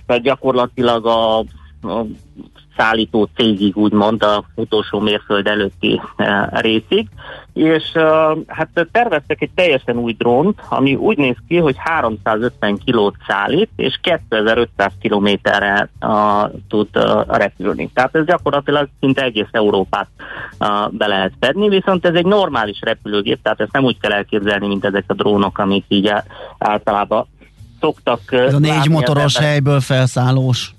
[0.07, 1.39] tehát gyakorlatilag a,
[1.89, 2.07] a
[2.77, 7.09] szállító cégig, úgymond a utolsó mérföld előtti uh, részig,
[7.53, 13.15] és uh, hát terveztek egy teljesen új drónt, ami úgy néz ki, hogy 350 kilót
[13.27, 16.89] szállít, és 2500 kilométerre uh, tud
[17.29, 17.91] repülni.
[17.95, 20.09] Tehát ez gyakorlatilag szinte egész Európát
[20.91, 24.85] be lehet fedni, viszont ez egy normális repülőgép, tehát ezt nem úgy kell elképzelni, mint
[24.85, 26.13] ezek a drónok, amik így
[26.59, 27.27] általában
[27.81, 28.33] szoktak.
[28.33, 30.75] Ez a négy motoros helyből felszállós.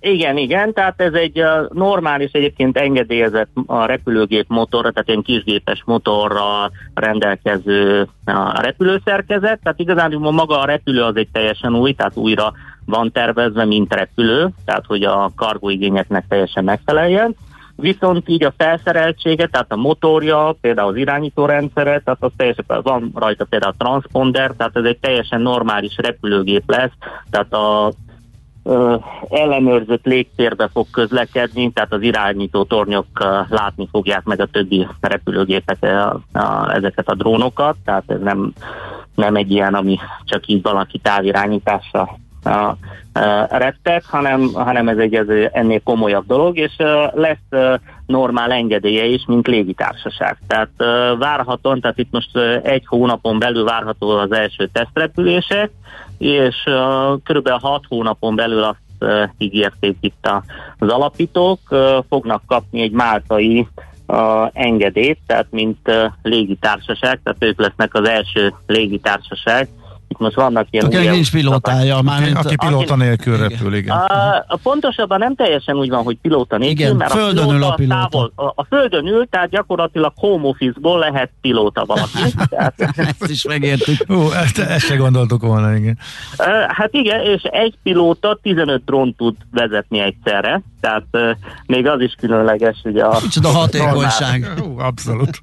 [0.00, 6.70] Igen, igen, tehát ez egy normális egyébként engedélyezett a repülőgép motorra, tehát egy kisgépes motorra
[6.94, 12.52] rendelkező uh, repülőszerkezet, tehát igazán maga a repülő az egy teljesen új, tehát újra
[12.84, 17.36] van tervezve, mint repülő, tehát hogy a kargóigényeknek teljesen megfeleljen.
[17.76, 23.44] Viszont így a felszereltsége, tehát a motorja, például az irányítórendszere, tehát az teljesen van rajta
[23.44, 26.92] például a transponder, tehát ez egy teljesen normális repülőgép lesz,
[27.30, 27.92] tehát a
[29.28, 33.06] ellenőrzött légtérbe fog közlekedni, tehát az irányító tornyok
[33.48, 38.52] látni fogják meg a többi repülőgépet, a, a, ezeket a drónokat, tehát ez nem,
[39.14, 42.76] nem egy ilyen, ami csak így valaki távirányításra a, a,
[43.50, 46.72] rettek, hanem, hanem ez egy ez ennél komolyabb dolog, és
[47.12, 47.72] lesz
[48.06, 50.38] normál engedélye is, mint légitársaság.
[50.46, 50.70] Tehát
[51.18, 55.70] várhatóan, tehát itt most egy hónapon belül várható az első tesztrepülések,
[56.18, 56.56] és
[57.24, 60.30] körülbelül 6 hónapon belül azt ígérték itt
[60.78, 61.60] az alapítók,
[62.08, 63.68] fognak kapni egy máltai
[64.52, 69.68] engedélyt, tehát mint légitársaság, tehát ők lesznek az első légitársaság,
[70.08, 70.86] itt most vannak ilyen...
[70.86, 73.96] Akinek nincs pilótája, már mint, aki pilóta nélkül repül, igen.
[73.96, 77.54] A, a pontosabban nem teljesen úgy van, hogy pilóta nélkül, igen, mert földön a, pilóta
[77.56, 78.08] ül a pilóta.
[78.10, 82.34] Távol, a, a földön ül, tehát gyakorlatilag home office-ból lehet pilóta valaki.
[82.48, 83.96] tehát, ezt is megértük.
[84.06, 85.98] Hú, ezt, ezt se gondoltuk volna, igen.
[86.68, 91.06] Hát igen, és egy pilóta 15 drón tud vezetni egyszerre, tehát
[91.66, 93.18] még az is különleges, ugye a...
[93.22, 94.52] Micsoda hatékonyság.
[94.58, 95.40] Hú, abszolút.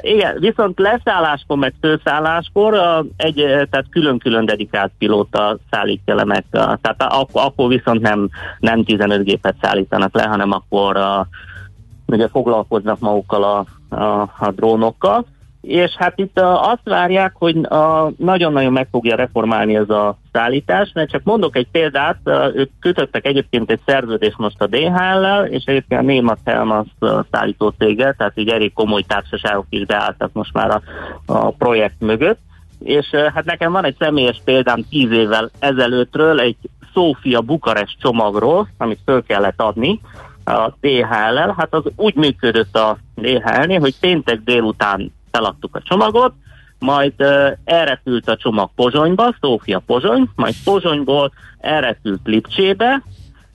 [0.00, 2.74] Igen, viszont leszálláskor, meg főszálláskor
[3.16, 3.34] egy,
[3.70, 5.58] tehát külön-külön dedikált pilóta
[6.24, 6.96] meg, uh, tehát
[7.28, 11.26] akkor, viszont nem, nem 15 gépet szállítanak le, hanem akkor uh,
[12.06, 13.64] ugye foglalkoznak magukkal a,
[13.96, 15.26] a, a drónokkal,
[15.62, 17.56] és hát itt azt várják, hogy
[18.16, 22.18] nagyon-nagyon meg fogja reformálni ez a szállítás, mert csak mondok egy példát,
[22.54, 26.86] ők kötöttek egyébként egy szerződést most a DHL-lel, és egyébként a német Helmas
[27.30, 30.82] szállító céggel, tehát így elég komoly társaságok is beálltak most már a,
[31.26, 32.38] a projekt mögött,
[32.82, 36.56] és hát nekem van egy személyes példám tíz évvel ezelőttről, egy
[36.94, 40.00] Szófia Bukarest csomagról, amit föl kellett adni,
[40.44, 46.32] a DHL-el, hát az úgy működött a DHL-nél, hogy péntek délután feladtuk a csomagot,
[46.78, 53.02] majd uh, elrepült a csomag Pozsonyba, Szófia Pozsony, majd Pozsonyból elrepült Lipcsébe,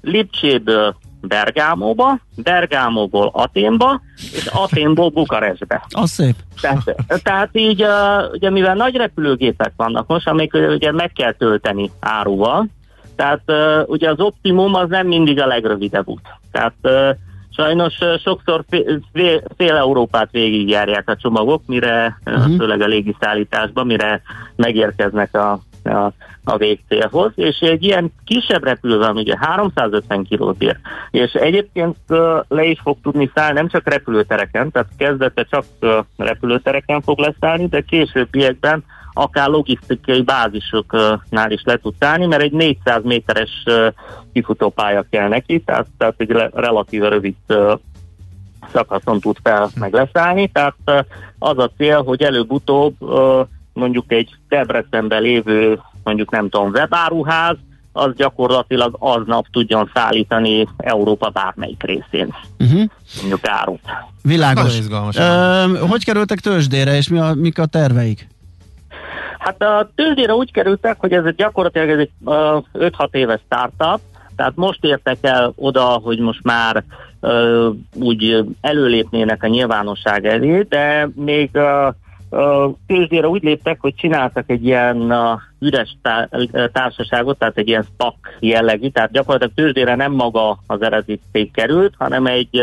[0.01, 0.95] Lipcséből
[1.27, 4.01] Bergámóba, Bergámóból Aténba,
[4.33, 5.85] és Aténból Bukarestbe.
[5.89, 6.35] Az szép.
[6.61, 7.85] Tehát, tehát így,
[8.31, 12.67] ugye mivel nagy repülőgépek vannak most, amik ugye meg kell tölteni áruval,
[13.15, 13.41] tehát
[13.85, 16.21] ugye az optimum az nem mindig a legrövidebb út.
[16.51, 16.73] Tehát
[17.57, 22.57] Sajnos sokszor fél, fél Európát végigjárják a csomagok, mire, uh-huh.
[22.57, 24.21] főleg a légiszállításban, mire
[24.55, 25.59] megérkeznek a,
[25.91, 30.77] a, a végcélhoz, és egy ilyen kisebb repülő van, ugye 350 kilót bír,
[31.11, 31.97] és egyébként
[32.47, 35.65] le is fog tudni szállni, nem csak repülőtereken, tehát kezdete csak
[36.17, 43.03] repülőtereken fog leszállni, de későbbiekben akár logisztikai bázisoknál is le tud szállni, mert egy 400
[43.03, 43.63] méteres
[44.33, 47.35] kifutópálya kell neki, tehát, tehát egy relatíve rövid
[48.73, 51.05] szakaszon tud fel meg leszállni, tehát
[51.39, 52.95] az a cél, hogy előbb-utóbb
[53.77, 57.55] mondjuk egy Debrecenben lévő, mondjuk nem tudom, webáruház,
[57.91, 62.33] az gyakorlatilag aznap tudjon szállítani Európa bármelyik részén.
[62.59, 62.83] Uh-huh.
[63.19, 63.81] Mondjuk árut.
[64.21, 64.79] Világos.
[65.17, 68.27] Ö, hogy kerültek tőzsdére, és mi a, mik a terveik?
[69.39, 73.99] Hát a tőzsdére úgy kerültek, hogy ez egy gyakorlatilag ez egy uh, 5-6 éves startup,
[74.35, 76.83] tehát most értek el oda, hogy most már
[77.21, 81.93] uh, úgy előlépnének a nyilvánosság elé, de még uh,
[82.87, 85.13] tőzsdére úgy léptek, hogy csináltak egy ilyen
[85.59, 85.97] üres
[86.71, 91.93] társaságot, tehát egy ilyen SPAC jellegű, tehát gyakorlatilag tőzsdére nem maga az eredeti cég került,
[91.97, 92.61] hanem egy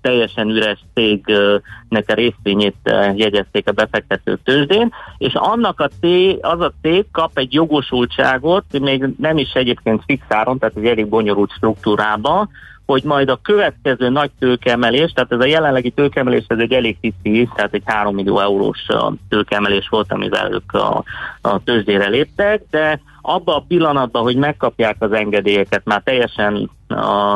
[0.00, 2.76] teljesen üres cégnek a részvényét
[3.14, 9.06] jegyezték a befektető tőzsdén, és annak a cég, az a cég kap egy jogosultságot, még
[9.18, 12.48] nem is egyébként fixáron, tehát egy elég bonyolult struktúrában,
[12.86, 17.48] hogy majd a következő nagy tőkemelés, tehát ez a jelenlegi tőkemelés, ez egy elég pici,
[17.54, 18.86] tehát egy 3 millió eurós
[19.28, 21.04] tőkemelés volt, amivel ők a,
[21.40, 27.34] a tőzsdére léptek, de abban a pillanatban, hogy megkapják az engedélyeket, már teljesen a,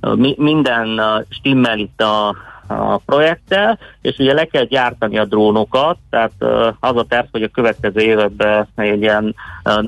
[0.00, 2.36] a, minden stimmel itt a,
[2.66, 6.32] a projekttel, és ugye le kell gyártani a drónokat, tehát
[6.80, 9.34] az a terv, hogy a következő években egy ilyen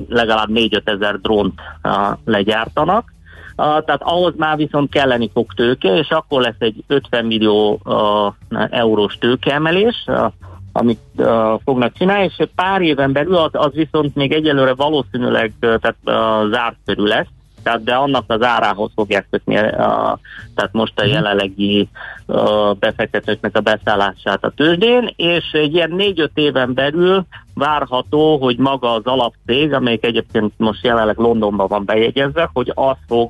[0.09, 1.61] legalább 4-5 ezer drónt
[2.25, 3.13] legyártanak,
[3.55, 7.81] tehát ahhoz már viszont kelleni fog tőke, és akkor lesz egy 50 millió
[8.69, 10.05] eurós tőkeemelés,
[10.77, 15.95] amit uh, fognak csinálni, és pár éven belül az, az viszont még egyelőre valószínűleg tehát,
[16.05, 17.27] uh, zárt körül lesz,
[17.63, 19.71] tehát de annak az árához fogják kötni, uh,
[20.55, 21.11] tehát most a mhm.
[21.13, 21.89] jelenlegi
[22.25, 28.93] uh, befektetőknek a beszállását a tőzsdén, és egy ilyen négy-öt éven belül várható, hogy maga
[28.93, 33.29] az alapcég, amelyik egyébként most jelenleg Londonban van bejegyezve, hogy az fog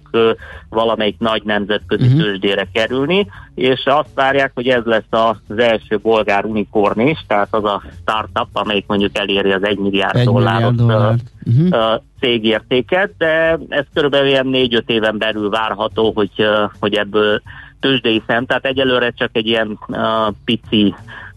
[0.69, 2.21] valamelyik nagy nemzetközi uh-huh.
[2.21, 7.63] tőzsdére kerülni, és azt várják, hogy ez lesz az első bolgár unikorn is, tehát az
[7.63, 12.01] a startup, amelyik mondjuk eléri az 1 milliárd, egy dolláros milliárd uh-huh.
[12.19, 16.45] cégértéket, de ez körülbelül ilyen 4-5 éven belül várható, hogy,
[16.79, 17.41] hogy ebből
[17.79, 19.99] tőzsdei szem, tehát egyelőre csak egy ilyen uh,
[20.45, 20.95] pici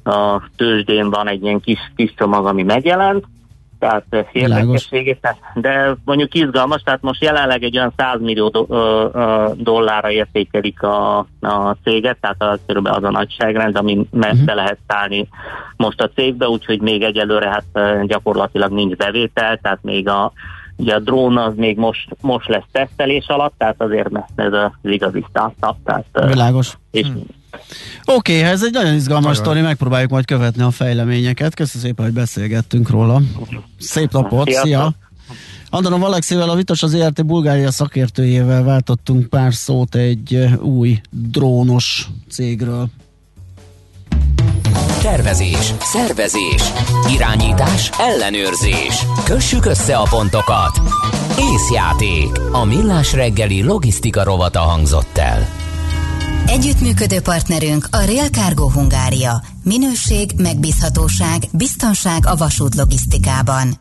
[0.09, 3.25] uh, tőzsdén van egy ilyen kis, kis csomag, ami megjelent,
[3.79, 9.51] tehát érdekességét, de mondjuk izgalmas, tehát most jelenleg egy olyan 100 millió do, ö, ö,
[9.57, 14.45] dollárra értékelik a, a céget, tehát az, körülbelül az a nagyságrend, ami uh-huh.
[14.45, 15.29] be lehet szállni
[15.77, 20.33] most a cégbe, úgyhogy még egyelőre hát gyakorlatilag nincs bevétel, tehát még a
[20.81, 25.25] Ugye a drón az még most, most lesz tesztelés alatt, tehát azért ez az igazi
[25.29, 25.77] startup.
[25.85, 26.79] Tehát, Világos.
[26.91, 27.23] És hmm.
[28.05, 31.55] Oké, okay, ez egy nagyon izgalmas sztori, megpróbáljuk majd követni a fejleményeket.
[31.55, 33.23] Köszönöm szépen, hogy beszélgettünk róla.
[33.79, 34.67] Szép napot, Sziasztok.
[34.67, 34.95] szia!
[35.71, 42.89] Andonom Alexivel, a Vitos az ERT Bulgária szakértőjével váltottunk pár szót egy új drónos cégről.
[45.03, 46.63] Tervezés, szervezés,
[47.15, 49.05] irányítás, ellenőrzés.
[49.25, 50.81] Kössük össze a pontokat.
[51.39, 52.39] Észjáték.
[52.53, 55.68] A millás reggeli logisztika rovata hangzott el.
[56.49, 59.43] Együttműködő partnerünk a Real Cargo Hungária.
[59.65, 63.75] Minőség, megbízhatóság, biztonság a vasút logisztikában.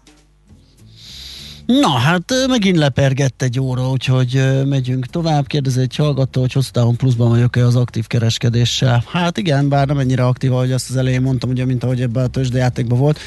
[1.66, 5.48] Na, hát megint lepergett egy óra, úgyhogy megyünk tovább.
[5.48, 9.04] Kérdezi egy hallgató, hogy hosszú pluszban vagyok-e az aktív kereskedéssel.
[9.12, 12.24] Hát igen, bár nem ennyire aktív, ahogy azt az elején mondtam, ugye, mint ahogy ebben
[12.24, 13.20] a tőzsdejátékban volt.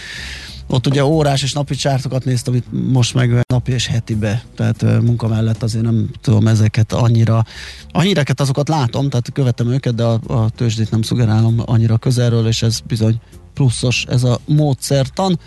[0.73, 5.29] Ott ugye órás és napi csártokat néztem, itt most meg napi és hetibe, tehát munka
[5.29, 7.45] mellett azért nem tudom ezeket annyira,
[7.91, 12.47] a híreket azokat látom, tehát követem őket, de a, a tőzsdét nem szugerálom annyira közelről,
[12.47, 13.21] és ez bizony
[13.55, 15.39] pluszos ez a módszertan.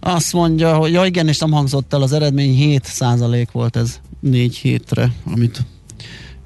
[0.00, 4.56] Azt mondja, hogy ja igen, és nem hangzott el az eredmény, 7 volt ez 4
[4.56, 5.64] hétre, amit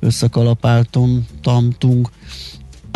[0.00, 2.10] összekalapáltunk, tamtunk.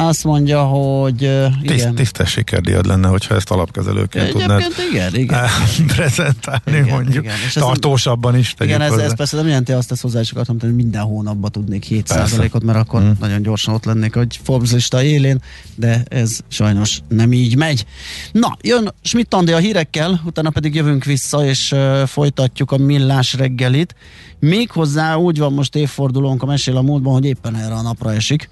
[0.01, 1.95] Azt mondja, hogy uh, igen.
[1.95, 5.45] Tisztes sikerdíjad lenne, hogyha ezt alapkezelőként tudnád igen, igen,
[5.97, 7.25] prezentálni, igen, mondjuk.
[7.25, 7.37] Igen.
[7.47, 8.55] És tartósabban is.
[8.59, 11.51] Igen, ez, ez persze nem jelenti azt, ezt hozzá is akartam tenni, hogy minden hónapban
[11.51, 13.17] tudnék 7%-ot, mert akkor hmm.
[13.21, 15.41] nagyon gyorsan ott lennék, hogy Forbes lista élén,
[15.75, 17.87] de ez sajnos nem így megy.
[18.33, 23.95] Na, jön Schmidt a hírekkel, utána pedig jövünk vissza, és uh, folytatjuk a millás reggelit.
[24.41, 28.49] Méghozzá úgy van most évfordulónk a mesél a múltban, hogy éppen erre a napra esik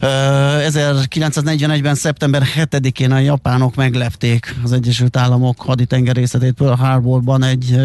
[0.00, 7.76] 1941-ben szeptember 7-én a japánok meglepték az Egyesült Államok haditengerészetét Pearl Harborban egy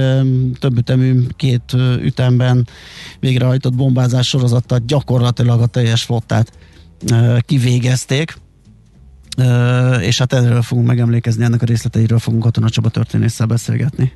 [0.60, 2.68] több ütemű, két ütemben
[3.20, 6.52] végrehajtott bombázás sorozattal gyakorlatilag a teljes flottát
[7.40, 8.38] kivégezték.
[10.00, 14.12] És hát erről fogunk megemlékezni, ennek a részleteiről fogunk Katona Csaba történésszel beszélgetni.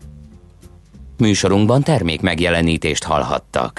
[1.17, 3.75] Műsorunkban termék megjelenítést hallhattak.